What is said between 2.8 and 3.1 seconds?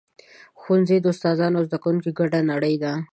ده.